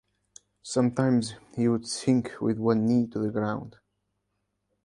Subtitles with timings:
[0.63, 3.75] Sometimes he would sink with one knee to the ground.